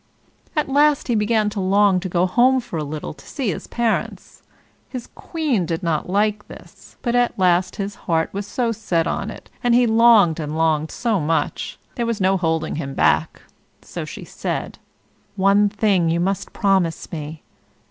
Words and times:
At 0.55 0.67
last 0.67 1.09
he 1.09 1.13
began 1.13 1.51
to 1.51 1.59
long 1.59 1.99
to 1.99 2.09
go 2.09 2.25
home 2.25 2.59
for 2.59 2.79
a 2.79 2.83
little 2.83 3.13
to 3.13 3.23
see 3.23 3.49
his 3.49 3.67
parents. 3.67 4.41
His 4.89 5.05
Queen 5.13 5.63
did 5.67 5.83
not 5.83 6.09
like 6.09 6.47
this; 6.47 6.95
but 7.03 7.13
at 7.13 7.37
last 7.37 7.75
his 7.75 7.93
heart 8.09 8.31
was 8.33 8.47
so 8.47 8.71
set 8.71 9.05
on 9.05 9.29
it, 9.29 9.51
and 9.63 9.75
he 9.75 9.85
longed 9.85 10.39
and 10.39 10.57
longed 10.57 10.89
so 10.89 11.19
much, 11.19 11.77
there 11.93 12.07
was 12.07 12.19
no 12.19 12.35
holding 12.35 12.77
him 12.77 12.95
back, 12.95 13.43
so 13.83 14.03
she 14.03 14.25
said: 14.25 14.79
"One 15.35 15.69
thing 15.69 16.09
you 16.09 16.19
must 16.19 16.51
promise 16.51 17.11
me. 17.11 17.43